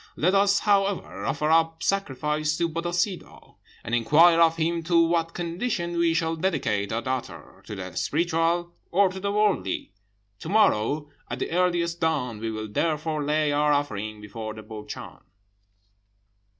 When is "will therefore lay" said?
12.49-13.51